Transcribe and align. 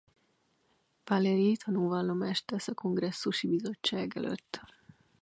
Valerie 1.05 1.55
tanúvallomást 1.65 2.45
tesz 2.45 2.67
a 2.67 2.73
kongresszusi 2.73 3.47
bizottság 3.47 4.15
előtt. 4.17 4.61